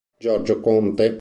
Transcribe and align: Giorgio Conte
Giorgio 0.19 0.59
Conte 0.61 1.19